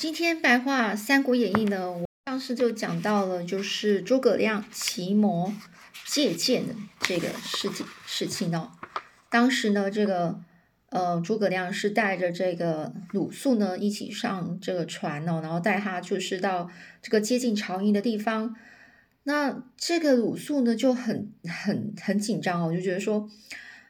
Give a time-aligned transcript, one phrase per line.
[0.00, 5.52] 今天白话《三国演义》呢，我当时就讲到了，就是诸葛亮奇谋
[6.06, 8.72] 借箭的这个事情事情哦。
[9.28, 10.40] 当时呢，这个
[10.88, 16.70] 呃诸葛亮是带着这个鲁肃呢一起上这个船哦，然后带他就是到
[17.02, 18.56] 这个接近曹营的地方。
[19.24, 23.28] 那这个鲁肃呢就很很很紧张哦，就觉得说，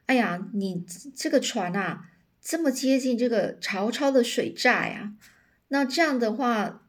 [0.07, 0.85] 哎呀，你
[1.15, 2.07] 这个船啊
[2.43, 5.13] 这么接近这个曹操的水寨啊。
[5.73, 6.83] 那这样的话，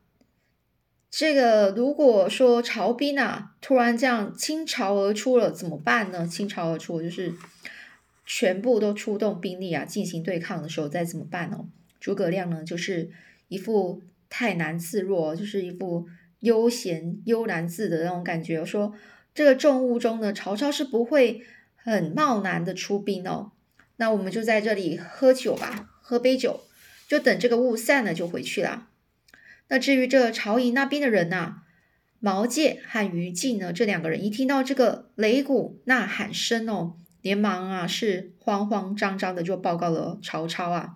[1.09, 6.25] 这个如果说曹兵啊突然这样倾巢而出了，怎么办呢？
[6.25, 7.33] 倾巢而出就是
[8.25, 11.65] 全部都出动兵力啊进行对抗的时候，再怎么办呢？
[11.99, 13.11] 诸葛亮呢就是
[13.49, 16.07] 一副泰然自若，就是一副
[16.39, 18.65] 悠闲悠然自得那种感觉。
[18.65, 18.93] 说
[19.35, 21.43] 这个重物中呢，曹操是不会
[21.75, 23.51] 很贸然的出兵哦。
[23.97, 26.61] 那我们就在这里喝酒吧，喝杯酒。
[27.11, 28.87] 就等这个雾散了，就回去了。
[29.67, 31.55] 那至于这曹营那边的人呐，
[32.21, 40.93] 毛玠和于禁呢，这两个人一听到这个擂鼓呐喊声哦，连忙啊是慌慌张张的就报告了曹操啊。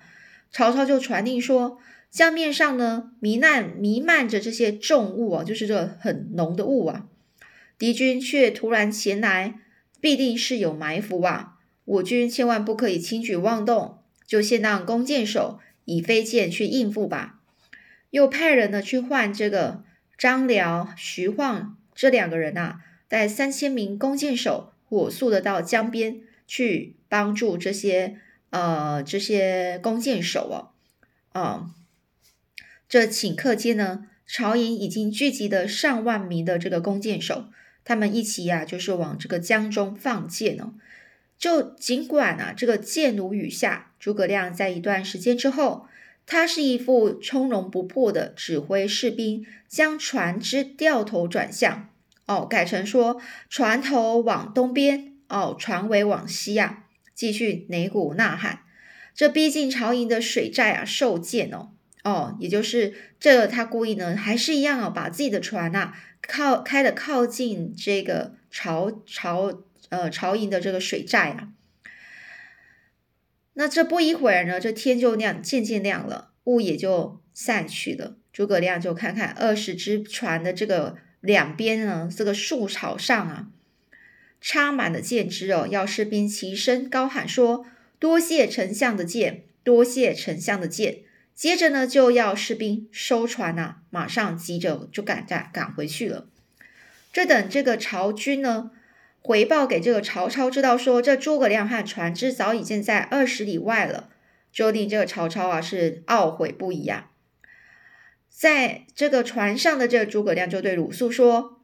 [0.50, 7.08] 曹操就传令说，江面上呢弥漫弥漫着这些重雾啊，就是这很浓的雾啊。
[7.78, 9.56] 敌军却突然前来，
[10.00, 11.58] 必定是有埋伏啊。
[11.84, 15.60] 我军千万不可以轻举妄动，就先让弓箭手。
[15.86, 17.40] 以飞剑去应付吧，
[18.10, 19.84] 又派人呢去换这个
[20.18, 28.20] 张辽、徐晃这两个人呐，带三千名弓箭手，火速的到江边去帮助这些
[28.50, 31.72] 呃这些弓箭手哦，啊，
[32.90, 37.46] 这顷刻间呢，曹营已经聚集了上万名的这个弓箭手，
[37.84, 40.74] 他们一起呀，就是往这个江中放箭哦。
[41.38, 45.86] 就尽管啊，这个箭如雨下，诸葛亮在一段时间之后，
[46.26, 51.90] 他是一副从容不迫的指挥士兵，将船只掉头转向，
[52.26, 58.60] 哦，改成说船头往东边，哦，船尾往西呀，继续擂鼓呐喊。
[59.14, 61.72] 这逼近曹营的水寨啊，受箭哦，
[62.04, 69.62] 哦，也就是这他故意呢，还是一样啊，把自己的船呐靠开的靠近这个曹曹。
[69.90, 71.50] 呃，曹营的这个水寨啊，
[73.54, 78.18] 那这不一会儿呢，这天就亮，渐渐亮了，雾也就散去了。
[78.34, 83.48] 诸葛亮就看看二十只船的这个两边呢，这个树草上啊，
[84.42, 87.66] 插满了箭枝哦，要士兵齐声高喊说
[88.00, 91.04] ：“多谢丞相的箭，多谢丞相的箭。”
[91.36, 96.28] 接着呢，就要士兵收船呐，马上急着就赶赶赶回去了。
[97.14, 98.72] 这等这个曹军呢。
[99.26, 104.08] 回报给这个曹操知道，说这诸葛亮和船只早已经在二十里外了，
[104.52, 107.10] 就令这个曹操啊是懊悔不已啊。
[108.30, 111.60] 在这个船上的这个诸葛亮就对鲁肃说：“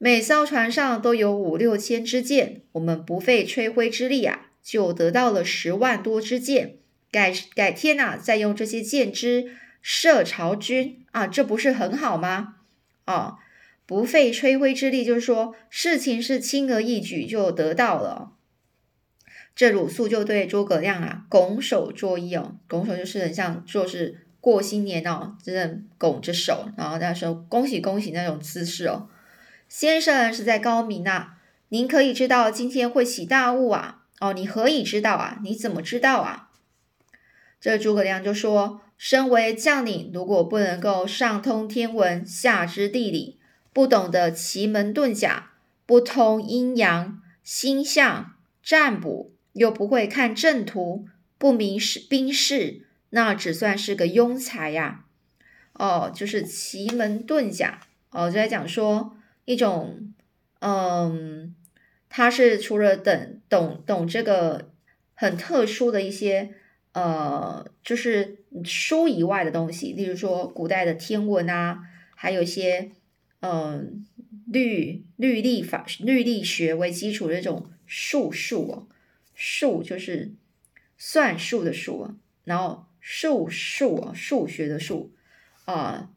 [0.00, 6.76] 每艘船上都有五六千支箭，我们不费吹灰之力啊，就得到了十万多支箭。
[7.10, 9.52] 改改天呐，再用这些箭支
[9.82, 12.54] 射曹军啊，这不是很好吗？
[13.04, 13.40] 啊。”
[13.92, 18.32] 不费吹灰之力，就是说事情是轻而易举就得到了。
[19.54, 29.10] 这鲁肃就对诸葛亮啊拱手作揖哦，拱手就是很像做是过新年哦，真的拱着手，然后他说恭喜恭喜那种姿势哦。
[29.68, 31.34] 先生实在高明呐，
[31.68, 34.04] 您可以知道今天会起大雾啊？
[34.20, 35.38] 哦，你何以知道啊？
[35.44, 36.48] 你怎么知道啊？
[37.60, 43.38] 这诸葛亮就说：身为将领，如果不能够上通天文，下知地理。
[43.72, 45.52] 不懂得奇门遁甲，
[45.86, 51.06] 不通阴阳星象占卜，又不会看阵图，
[51.38, 55.06] 不明是兵事，那只算是个庸才呀！
[55.72, 59.16] 哦，就是奇门遁甲哦，就在讲说
[59.46, 60.12] 一种，
[60.60, 61.56] 嗯，
[62.10, 64.68] 他是除了等懂懂这个
[65.14, 66.54] 很特殊的一些
[66.92, 71.80] 呃，就是书以外的东西，例如说古代的天文啊，
[72.14, 72.92] 还有一些。
[73.42, 74.06] 嗯，
[74.46, 78.86] 律律历法、律历学为基础的这种数数哦，
[79.34, 80.32] 数就是
[80.96, 85.12] 算术的数，然后数数啊，数学的数
[85.64, 86.10] 啊，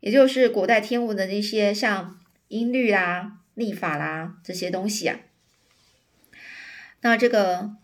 [0.00, 2.18] 也就是古代天文的那些像
[2.48, 5.20] 音律啦、历法啦这些东西啊。
[7.02, 7.76] 那这个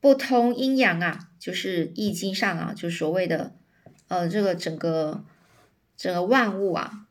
[0.00, 3.56] 不通阴阳啊，就是易经上啊，就所谓的
[4.06, 5.24] 呃，这个整个
[5.96, 7.08] 整个万物啊。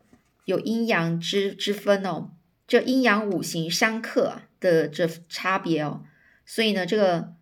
[0.50, 2.31] 有阴阳之之分哦，
[2.68, 6.04] 这阴阳五行相克的这差别哦，
[6.44, 7.36] 所以呢，这个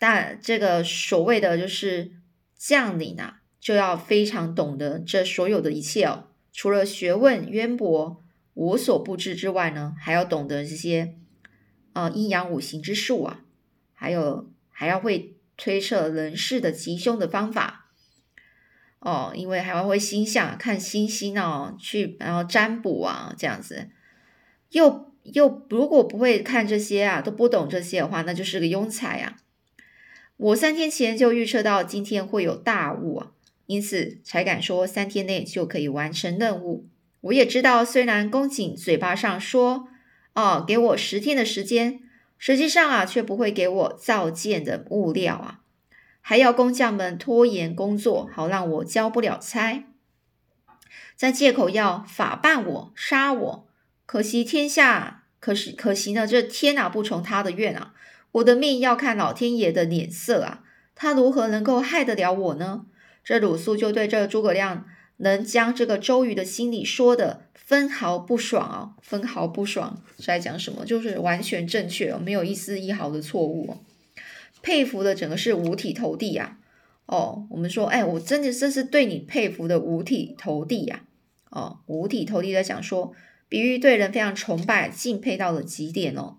[0.00, 2.10] 大这个所谓的就是
[2.56, 6.24] 将领啊，就要非常懂得这所有的一切哦。
[6.52, 8.24] 除了学问渊博、
[8.54, 11.14] 无所不知之外呢，还要懂得这些
[11.92, 13.44] 呃阴阳五行之术啊，
[13.94, 17.77] 还有还要会推测人事的吉凶的方法
[19.00, 23.88] 哦，因为还要会星象看星星哦，去然后占卜啊这样子。
[24.70, 29.36] 又又如果不会看这些啊，都不懂这些的话，那就是个庸才啊。
[30.36, 33.22] 我三天前就预测到今天会有大雾，
[33.66, 36.86] 因此才敢说三天内就可以完成任务。
[37.22, 39.88] 我也知道，虽然宫颈嘴巴上说
[40.34, 42.00] 哦给我十天的时间，
[42.36, 45.60] 实际上啊却不会给我造舰的物料啊，
[46.28, 49.86] 还要工匠们拖延工作，好让我交不了差，
[51.16, 53.66] 再借口要法办我杀我。
[54.04, 57.94] 可惜天下，可是可惜呢，这天啊不从他的愿啊。
[58.32, 60.64] 我的命要看老天爷的脸色啊，
[60.94, 62.84] 他如何能够害得了我呢？
[63.24, 64.84] 这鲁肃就对这诸葛亮
[65.16, 70.84] 能将这个周瑜的心里说的分毫不爽啊，分毫不爽是在讲什么？
[70.84, 73.78] 就是完全正确哦，没有一丝一毫的错误哦。
[74.62, 76.58] 佩服的整个是五体投地呀！
[77.06, 81.04] 哦，我们说，哎，我真的真是对你佩服的五体投地呀！
[81.50, 83.14] 哦，五体投地在讲说，
[83.48, 86.36] 比喻对人非常崇拜、敬佩到了极点哦。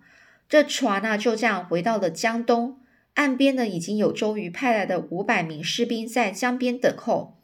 [0.48, 2.80] 这船呢，就这样回到了江东
[3.16, 7.36] 岸边呢，已经有周瑜派来的五百名士兵在江边等候。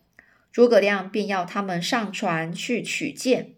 [0.51, 3.56] 诸葛亮便要他们上船去取剑，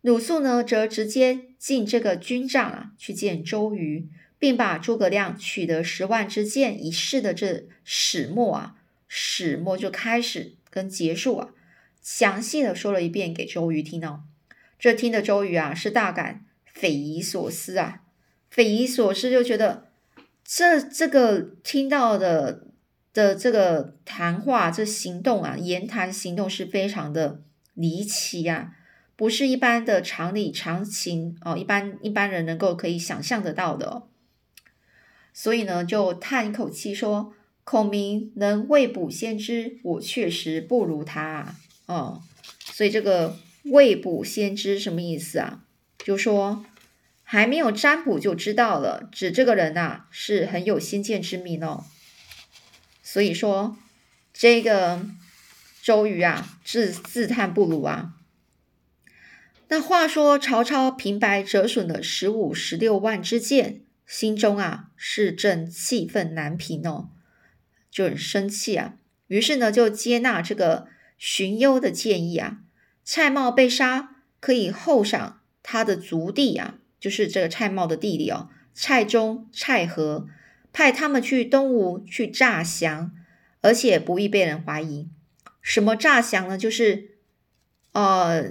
[0.00, 4.08] 鲁肃呢，则直接进这个军帐啊，去见周瑜，
[4.40, 8.74] 并把诸葛亮取得十万支箭一事的这始末啊，
[9.06, 11.50] 始末就开始跟结束啊，
[12.00, 14.22] 详细的说了一遍给周瑜听哦。
[14.78, 18.00] 这听的周瑜啊，是大感匪夷所思啊。
[18.48, 19.90] 匪夷所思，就觉得
[20.42, 22.66] 这这个听到的
[23.12, 27.42] 的这个谈话，这行动啊，言谈行动是非常的
[27.74, 28.74] 离奇呀，
[29.16, 34.08] 不是一般的常理常情哦，一般一般人能够可以想象得到的哦。
[35.32, 37.32] 所以呢，就叹一口气说
[37.64, 41.56] ：“孔明能未卜先知，我确实不如他啊。”
[41.86, 42.22] 哦，
[42.72, 45.64] 所以这个未卜先知什么意思啊？
[45.98, 46.64] 就说。
[47.32, 51.84] 还没有占卜就知道了，指这个人呐是很有先见之明哦。
[53.04, 53.78] 所以说
[54.32, 55.06] 这个
[55.80, 58.14] 周瑜啊自自叹不如啊。
[59.68, 67.10] 那话说曹操平白折损了十五十六万支箭，心中啊是正气愤难平哦，
[67.88, 68.96] 就很生气啊。
[69.28, 72.58] 于是呢就接纳这个荀攸的建议啊，
[73.04, 76.78] 蔡瑁被杀可以厚赏他的族弟啊。
[76.98, 80.26] 就是这个蔡瑁的弟弟哦，蔡中、蔡和
[80.72, 83.12] 派他们去东吴去诈降，
[83.60, 85.08] 而且不易被人怀疑。
[85.62, 86.58] 什么诈降呢？
[86.58, 87.18] 就是
[87.92, 88.42] 呃，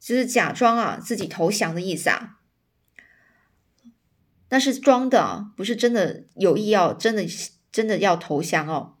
[0.00, 2.38] 就是假装啊自己投降的意思啊。
[4.50, 7.24] 那是装的，不是真的有意要真的
[7.72, 8.94] 真的要投降哦。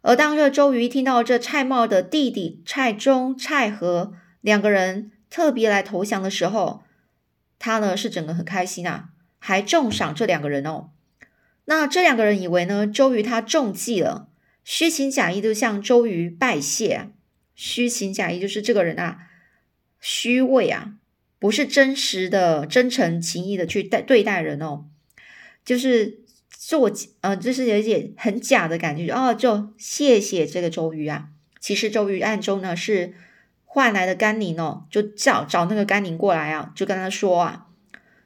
[0.00, 6.82] 而当这周瑜听到这蔡瑁的弟弟蔡中、蔡和两个人特别来投降的时候，
[7.58, 10.90] 他呢是整个很开心啊，还重赏这两个人哦。
[11.66, 14.28] 那这两个人以为呢，周瑜他中计了，
[14.64, 17.10] 虚情假意就向周瑜拜谢。
[17.54, 19.18] 虚情假意就是这个人啊，
[20.00, 20.94] 虚伪啊，
[21.38, 24.84] 不是真实的、真诚情谊的去待对待人哦，
[25.64, 26.90] 就是做
[27.20, 29.34] 呃，就是有一点很假的感觉哦。
[29.34, 31.28] 就谢谢这个周瑜啊，
[31.60, 33.14] 其实周瑜暗中呢是。
[33.70, 37.66] 换来的甘宁哦，就叫找那个甘宁过来啊，就跟他说啊，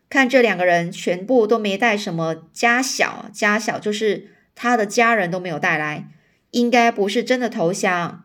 [0.09, 6.09] 看这两个人全部都没带什么家小，家小就是他的家人都没有带来，
[6.53, 8.25] 应该不是真的投降，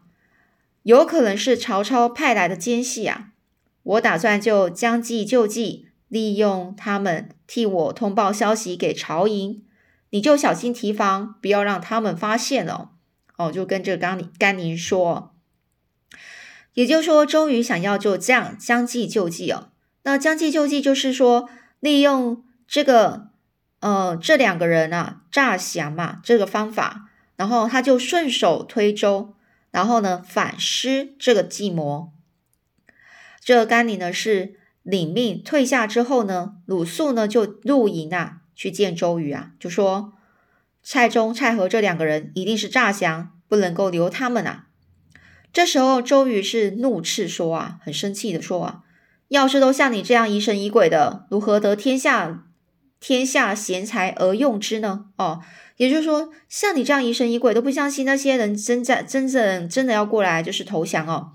[0.83, 3.31] 有可能是曹操派来的奸细啊。
[3.87, 9.63] 我打算就将计就计，利用他们替我通报消息给曹营，
[10.09, 12.91] 你就小心提防，不要让他们发现了。
[13.37, 15.33] 哦，就跟这个甘宁甘宁说。
[16.73, 19.69] 也就是说，周瑜想要就这样将计就计哦。
[20.03, 23.29] 那将计就计就是说，利用这个
[23.79, 29.33] 呃这两个人啊诈降嘛这个方法，然后他就顺手推舟，
[29.71, 32.11] 然后呢反施这个计谋。
[33.47, 40.11] 这甘宁呢是领命退下之后呢，鲁肃呢就入营啊去见周瑜啊，就说
[40.83, 44.65] 蔡中、蔡和这两个人一定是诈降，不能够留他们啊。
[45.53, 48.81] 这时候，周瑜是怒斥说：“啊，很生气的说啊，
[49.29, 52.43] 要是都像你这样疑神疑鬼的，如何得天下
[52.99, 55.05] 天下贤才而用之呢？
[55.15, 55.39] 哦，
[55.77, 61.31] 也就是说，像你这样疑神疑鬼都不相信那些人真在真正真的要过来就是投降哦，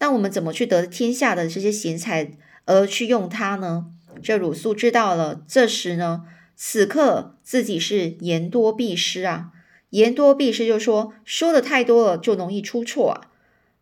[0.00, 2.32] 那我们怎么去得天下的这些贤才
[2.64, 3.86] 而去用它呢？
[4.20, 6.24] 这鲁肃知道了，这时呢，
[6.56, 9.52] 此刻自己是言多必失啊。
[9.90, 13.30] 言多必失，就是说说的太多了就容易出错啊。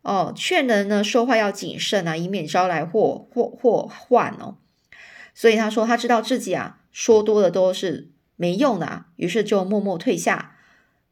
[0.01, 4.57] 哦，劝人呢说话要谨慎啊，以免招来祸祸祸患哦。
[5.33, 10.55] 所以他说他知道自己啊说多了都是没用的啊，于是就默默退下。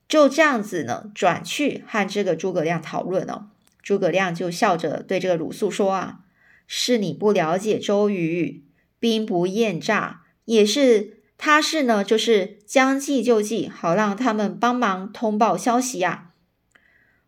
[0.07, 3.49] 就这样子呢，转去和这个诸葛亮讨论哦。
[3.87, 6.19] 诸葛亮就笑着对这个鲁肃说啊
[6.67, 8.65] ：“是你不了解周瑜。”
[8.99, 16.31] 兵不厌诈，也是他是呢，就是将计就计，好让他们帮忙通报消息呀。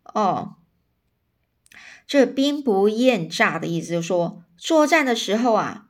[0.04, 0.56] 哦，
[2.06, 5.86] 这兵不厌诈的意思，就是说作战的时候啊，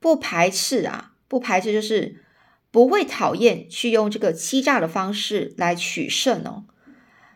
[0.00, 2.24] 不排斥啊，不排斥就是
[2.72, 6.64] 不会讨厌去用这个欺诈的方式来取胜哦。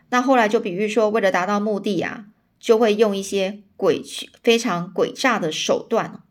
[0.09, 2.25] 那后来就比喻说，为了达到目的啊，
[2.63, 4.01] 就会用一些诡、
[4.41, 6.23] 非常诡诈的手段。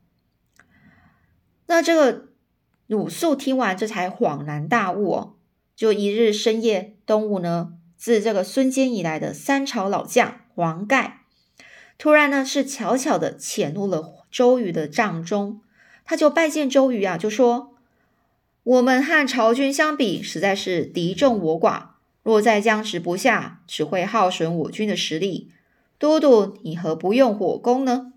[1.66, 2.28] 那这个
[2.86, 5.34] 鲁肃听完，这才恍然大悟哦。
[5.76, 11.26] 就一日深夜，东吴呢，自这个孙坚以来的三朝老将黄盖，
[11.98, 15.60] 突然呢是悄悄的潜入了周瑜的帐中。
[16.06, 17.74] 他就拜见周瑜啊，就说
[18.64, 21.88] ：“我们和曹军相比，实在是敌众我寡。
[22.22, 25.50] 若再僵持不下，只会耗损我军的实力。
[26.02, 28.12] 都督，你何不用火攻呢？”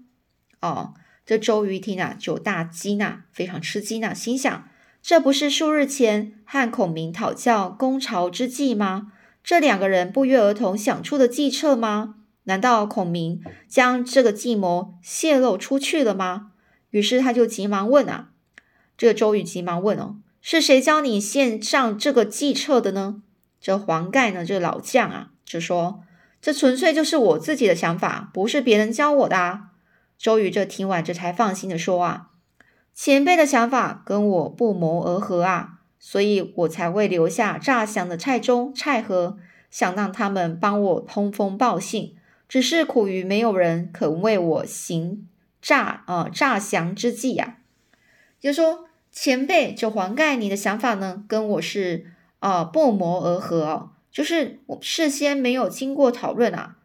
[0.60, 0.96] 哦。
[1.24, 4.68] 这周瑜一听啊，就大惊呐，非常吃惊呐，心想：
[5.02, 9.12] 这不是数日前和孔明讨教攻曹之计吗？
[9.44, 12.18] 这两个人不约而同想出的计策吗？
[12.44, 16.52] 难道孔明将这个计谋泄露出去了吗？
[16.92, 18.30] 于是他就急忙问啊，
[18.96, 23.24] 这周瑜急忙问哦，是谁教你献上这个计策的呢？
[23.60, 26.04] 这黄盖呢，这老将啊，就说：
[26.46, 29.72] 这纯粹就是我自己的想法，不是别人教我的啊。
[30.16, 32.28] 周瑜这听完，这才放心的说啊，
[32.94, 39.40] 前辈的想法跟我不谋而合啊，所以我才会留下诈降的蔡中、蔡和，
[39.72, 42.16] 想让他们帮我通风报信。
[42.48, 45.28] 只是苦于没有人肯为我行
[45.60, 47.58] 诈啊诈降之计呀。
[48.40, 52.06] 就说前辈就黄盖，你的想法呢，跟我是
[52.38, 56.78] 啊不谋而合哦，就是我事先没有经过讨论啊。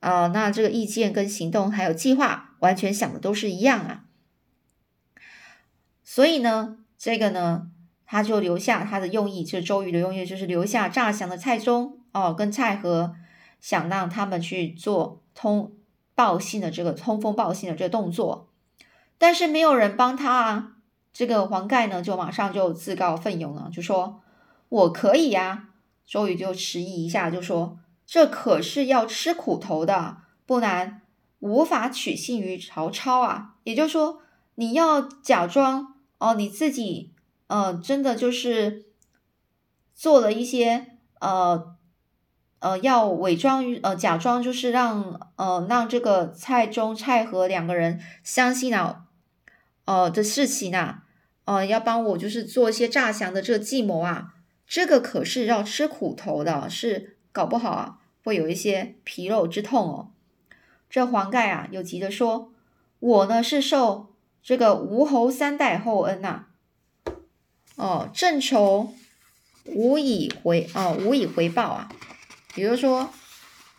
[0.00, 4.06] 啊，那这个意见跟行动还有计划，完全想的都是一样啊。
[6.02, 7.68] 所以呢，这个呢，
[8.04, 13.14] 他就留下他的用意，就是周瑜的用意，就是留下诈降的蔡中哦，跟蔡和，
[13.60, 15.70] 想让他们去做通
[16.16, 18.48] 报信的这个通风报信的这个动作，
[19.18, 20.72] 但是没有人帮他啊。
[21.12, 24.20] 这个黄盖呢，就马上就自告奋勇了，就说
[24.68, 25.68] 我可以呀。
[26.06, 27.78] 周瑜就迟疑一下，就说。
[28.04, 31.00] 这可是要吃苦头的，不然
[31.38, 33.54] 无法取信于曹操啊。
[33.62, 34.20] 也就是说，
[34.56, 37.14] 你要假装哦，你自己
[37.46, 38.84] 呃，真的就是
[39.94, 41.74] 做了一些呃
[42.58, 49.04] 呃，要伪装于呃，假装就是让呃让这个蔡中、蔡和两个人相信啊，
[49.86, 51.04] 哦的事情啊，
[51.46, 54.34] 哦要帮我就是做一些诈降的这个计谋啊，
[54.66, 57.98] 这个可是要吃苦头的，是搞不好啊。
[58.24, 60.12] 会有一些皮肉之痛哦。
[60.88, 62.52] 这黄盖啊，又急着说
[63.00, 64.14] ：“我呢是受
[64.44, 66.44] 这个吴侯三代厚恩呐，
[67.74, 68.94] 哦，正愁
[69.64, 71.88] 无以回哦，无以回报啊。
[72.54, 73.12] 也就是说，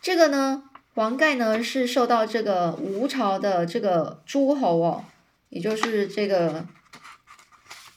[0.02, 0.63] 这个呢，
[0.94, 5.06] 黄盖呢是受到这个吴朝的这个诸侯哦，
[5.48, 6.66] 也就是这个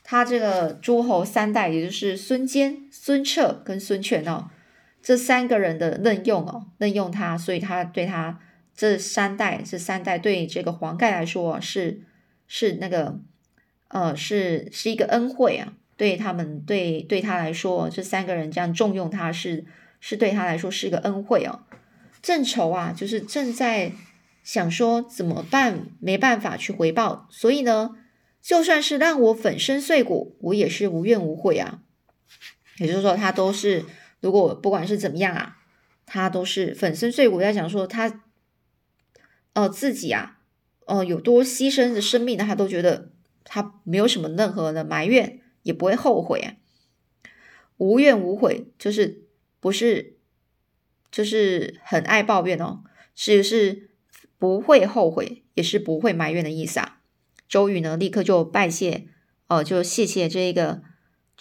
[0.09, 4.49] 他这个诸侯三代，也就是孙坚、孙策跟孙权哦。”
[5.03, 8.41] 这三个人的任用哦，任用他，所以他对他
[8.75, 12.03] 这三代，这三代对这个黄盖来说是
[12.47, 13.21] 是那个
[13.89, 19.65] 呃是是一个恩惠啊，对他们对对他来说，这三个人这样重用他是
[20.01, 21.61] 是对他来说是一个恩惠哦。
[22.21, 23.93] 正愁啊，就是正在
[24.43, 27.91] 想说怎么办，没办法去回报，所以呢，
[28.47, 31.83] 就算是让我粉身碎骨，我也是无怨无悔啊。
[32.79, 33.85] 也就是说，他都是。
[34.21, 35.57] 如果不管是怎么样啊，
[36.07, 38.23] 他都是粉身碎骨在讲说他，
[39.53, 40.39] 呃，自己啊，
[40.87, 43.11] 呃，有多牺牲的生命，他都觉得
[43.43, 46.55] 他没有什么任何的埋怨，也不会后悔啊，
[47.79, 49.25] 无怨无悔，就是
[49.59, 50.17] 不是，
[51.11, 53.91] 就是很爱抱怨哦，只是
[54.39, 56.96] 不会后悔，也是不会埋怨的意思啊。
[57.49, 59.09] 周瑜呢，立刻就拜谢，
[59.49, 60.83] 哦，就谢谢这个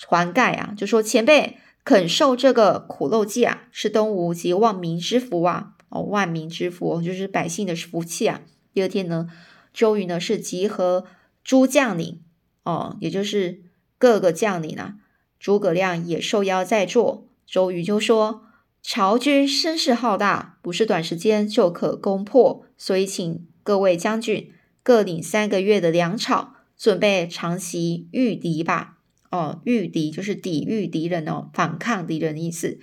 [0.07, 1.57] 黄盖啊，就说前辈。
[1.83, 5.73] 肯受这个苦肉计啊，是东吴及万民之福啊！
[5.89, 8.41] 哦，万民之福就是百姓的福气啊。
[8.73, 9.27] 第二天呢，
[9.71, 11.05] 周瑜呢是集合
[11.43, 12.23] 诸将领
[12.63, 13.61] 哦，也就是
[13.99, 14.95] 各个将领啊。
[15.39, 17.29] 诸葛亮也受邀在座。
[17.45, 18.45] 周瑜就说
[18.81, 24.51] ：“曹军声势浩大，不是短时间就可攻破，所以请各位将军
[24.85, 28.99] 各领三个月的粮草，准备长期御敌吧。”
[29.31, 32.79] 哦，御敌就是抵御敌人哦，反抗敌人的意思。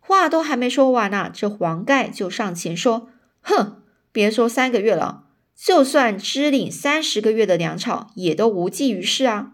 [0.00, 3.10] 话都还没说完呢，这黄盖就上前说
[3.42, 9.52] ：“哼，别说三个月了，就算支领三十个月的粮草，也都无济于事啊！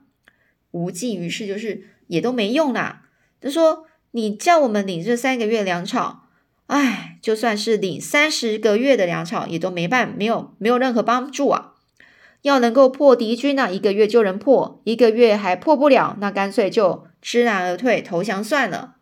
[0.70, 3.02] 无济于事就是也都没用啦。
[3.40, 6.28] 他说：你叫我们领这三个月粮草，
[6.68, 11.74] 哎，就算是领三十个月的粮草，也都没办，没有没有任何帮助啊！”
[12.42, 18.96] 要能够破敌军呢，一个月就能破，一个月还破不了，那干脆就知难而退，投降算了。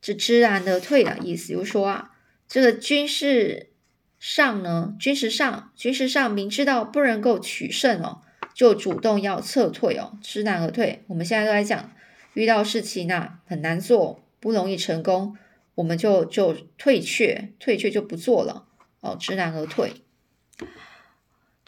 [0.00, 2.10] 这知难而退的意思，就是说啊，
[2.46, 3.70] 这个军事
[4.18, 8.22] 上呢，军事上，军事上明知道不能够取胜哦，
[8.54, 11.04] 就主动要撤退哦，知难而退。
[11.08, 11.92] 我们现在都在讲，
[12.34, 15.36] 遇到事情啊很难做，不容易成功，
[15.76, 18.66] 我们就就退却，退却就不做了
[19.00, 19.92] 哦，知难而退。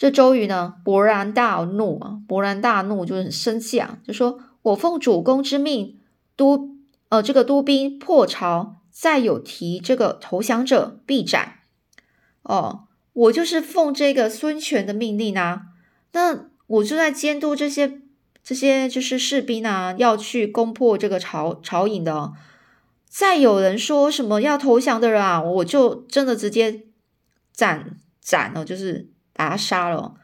[0.01, 2.23] 这周瑜呢，勃然大怒啊！
[2.27, 6.01] 勃然大怒就是很生气啊，就说：“我奉主公之命，
[6.39, 6.79] 督
[7.11, 11.57] 呃这个督兵破巢，再有提这个投降者，必斩。
[12.45, 15.65] 哦，我就是奉这个孙权的命令啊，
[16.13, 18.01] 那我就在监督这些
[18.43, 22.33] 这些就是士兵啊，要去攻破这个朝朝营的。
[23.07, 26.85] 再有人说什么要投降的人啊，我就真的直接
[27.53, 29.11] 斩斩了，就是。”
[29.41, 30.17] 把他杀了，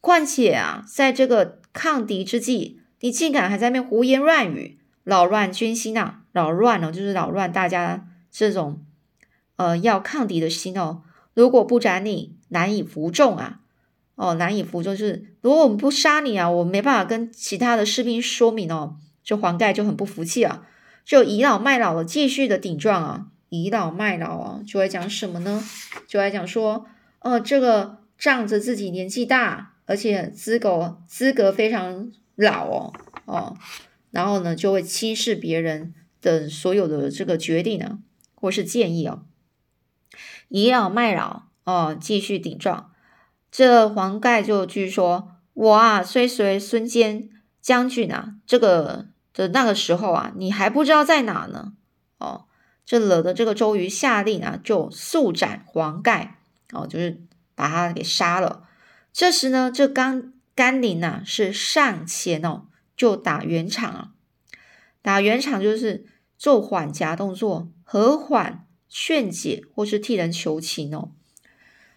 [0.00, 6.22] 况且啊，在这个抗敌之际，你竟敢还在那胡言乱语，扰乱军心啊！
[6.32, 8.82] 扰乱了，就是扰乱大家这种
[9.54, 11.02] 呃要抗敌的心哦。
[11.34, 13.60] 如果不斩你，难以服众啊！
[14.16, 18.96] 哦，难以服众，就是如果我们不杀你啊，我没办法跟其他的士兵说明哦。
[19.22, 20.66] 这黄盖就很不服气啊，
[21.04, 25.62] 就倚老卖老的继续的顶撞啊，倚老卖老啊，就来讲什么呢？
[26.08, 26.86] 就来讲说，
[27.20, 28.02] 哦，这个。
[28.24, 32.94] 仗着自己年纪大，而且资格资格非常老哦
[33.26, 33.58] 哦，
[34.10, 37.98] 然后呢就会轻视别人的所有的这个决定呢，
[38.34, 39.26] 或是建议哦，
[40.48, 42.92] 倚老卖老哦，继续顶撞。
[43.50, 47.28] 这黄盖就据说：“我啊，虽随孙坚
[47.60, 51.74] 将军啊，这个的那个时候啊，你还不知道在哪呢。”
[52.16, 52.46] 哦，
[52.86, 56.38] 这惹得这个周瑜下令啊，就速斩黄盖
[56.72, 57.20] 哦，就是。
[57.54, 58.68] 把他给杀了。
[59.12, 64.10] 这时呢，这甘甘霖呐是上前哦，就打圆场啊。
[65.02, 71.12] 打圆场就是做缓夹动作，和缓劝解或是替人求情哦。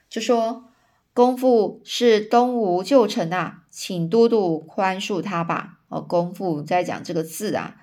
[0.08, 0.66] 就说
[1.14, 5.80] 公父是东吴旧臣啊，请都督宽恕他吧。
[5.88, 7.78] 哦，公父在讲这个字啊，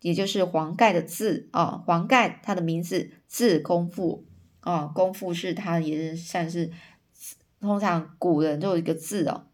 [0.00, 1.80] 也就是黄盖的字啊。
[1.86, 4.26] 黄盖他的名字字公父
[4.58, 6.72] 啊，公父是他也是算是。
[7.62, 9.46] 通常古人都有一个字哦，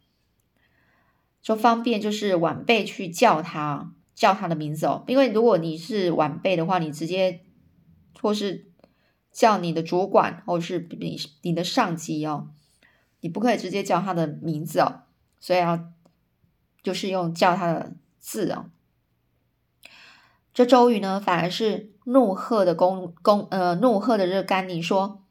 [1.43, 7.43] 就方便就是晚辈去叫他叫他的名字哦，因为如果你是晚辈的话，你直接
[8.21, 8.67] 或是
[9.31, 12.49] 叫你的主管或是你你的上级哦，
[13.21, 15.03] 你不可以直接叫他的名字哦，
[15.39, 15.93] 所以要
[16.83, 18.71] 就是用叫他的字哦。
[20.55, 25.23] 这周瑜呢，反而是怒喝的公公呃怒喝的这个甘宁说：“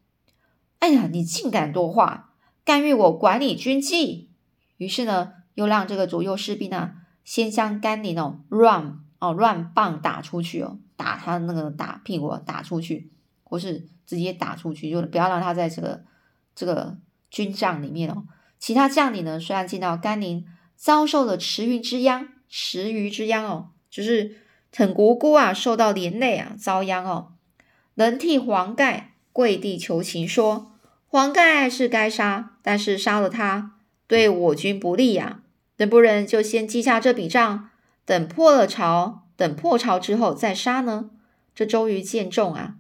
[0.80, 2.24] 哎呀，你竟敢多话！”
[2.68, 4.30] 干预我管理军纪，
[4.76, 13.10] 于是呢，又让这个左右士兵呢，先将甘宁哦乱哦乱棒打出去哦，打他那个打屁股打出去，
[13.46, 16.04] 或是直接打出去，就不要让他在这个
[16.54, 16.98] 这个
[17.32, 18.26] 军帐里面哦。
[18.60, 24.42] 其他将领呢，虽然见到甘宁遭受了池鱼之殃，池鱼之殃哦，就是
[24.76, 27.32] 很无辜啊，受到连累啊，遭殃哦，
[27.94, 30.74] 能替黄盖跪地求情说。
[31.08, 35.42] 黄盖是该杀，但是杀了他对我军不利呀。
[35.78, 37.70] 能不能就先记下这笔账，
[38.04, 41.12] 等破了朝，等破朝之后再杀呢？
[41.54, 42.78] 这周瑜见众啊，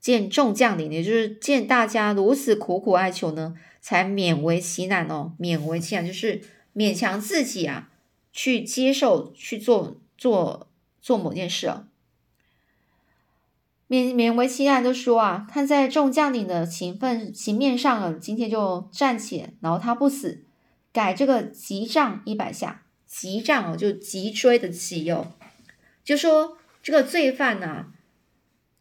[0.00, 5.32] 见众将领，也就是见大家如此苦苦哀求呢，才勉为其难哦。
[5.40, 6.40] 勉为其难就是
[6.74, 7.90] 勉强自己啊，
[8.32, 10.68] 去接受去做做
[11.00, 11.88] 做某件事啊。
[13.88, 20.44] 勉勉为其难的说啊，看在众将领的情分情面上了，今天就暂且饶他不死，
[20.92, 22.82] 改这个急杖一百下。
[23.06, 25.32] 急杖哦，就脊椎的脊哦，
[26.04, 27.86] 就说这个罪犯呢，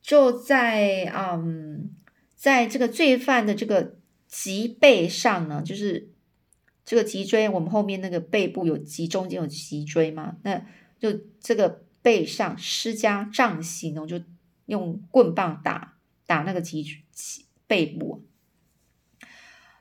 [0.02, 1.92] 就在嗯，
[2.36, 3.96] 在这个罪犯的这个
[4.28, 6.10] 脊背上呢，就是
[6.84, 10.66] 这个脊椎，我们后面那个背部有脊中间有脊椎嘛，那
[11.00, 14.20] 就这个背上施加杖刑呢，就
[14.66, 18.24] 用棍棒打打那个脊脊背部。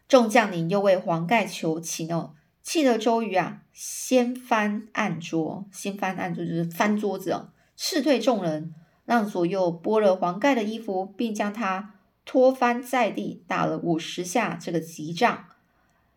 [0.06, 8.74] 众将领又为黄盖求情哦，气得周瑜啊，掀翻案桌，掀翻案桌就是翻桌子哦，斥退众人，
[9.06, 11.94] 让左右剥了黄盖的衣服，并将他
[12.24, 15.46] 拖翻在地，打了五十下这个急杖。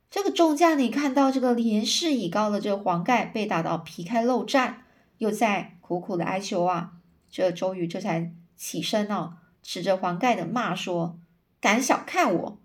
[0.10, 4.76] 这个众将领看到这个年事已高的这个黄盖被打到皮开肉绽，
[5.18, 6.94] 又在苦苦的哀求啊，
[7.30, 11.20] 这周瑜这才起身哦，指着黄盖的骂说
[11.62, 12.60] ：“敢小看我！”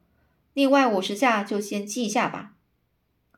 [0.55, 2.55] 另外五十下就先记下吧，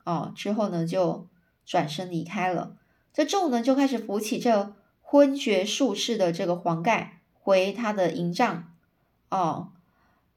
[0.05, 1.27] 哦，之后呢就
[1.65, 2.75] 转身离开了。
[3.13, 8.73] 这众人就开始扶起这昏厥术士的这个黄盖回他的营帐。
[9.29, 9.71] 哦，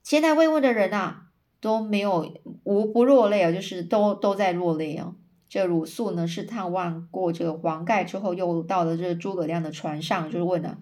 [0.03, 1.27] 前来慰问的人啊
[1.61, 5.15] 都没有无不落泪啊，就是都都在落泪啊。
[5.49, 10.79] 这鲁肃呢是探望过这个黄盖之后，又到了这诸葛亮的船上，就是问了：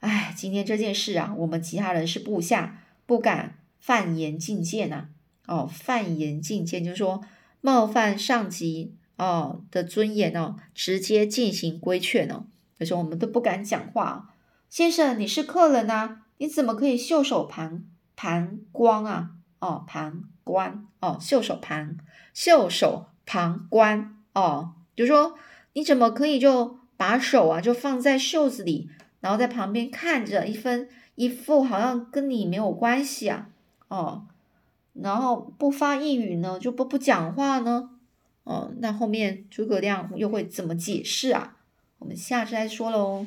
[0.00, 5.08] 哎，今天这件事啊，我们其他人是部下，不敢犯言进谏呐。
[5.46, 7.22] 哦，犯言进谏，就是说
[7.60, 12.46] 冒犯上级哦的尊严哦，直接进行规劝哦。
[12.78, 14.34] 可是我们都不敢讲话。
[14.68, 17.84] 先生，你是客人呐，你怎么可以袖手旁
[18.16, 19.32] 旁观啊？
[19.58, 21.98] 哦，旁观哦，袖手旁
[22.32, 25.34] 袖手旁观哦，就说
[25.74, 28.88] 你怎么可以就把手啊就放在袖子里，
[29.20, 33.48] 然后在旁边看着一分一副好像跟你没有关系啊？
[33.88, 34.26] 哦。
[34.92, 37.90] 然后不发一语呢，就不不讲话呢，
[38.42, 41.56] 哦，那后面诸葛亮又会怎么解释啊？
[41.98, 43.26] 我们下次再说喽。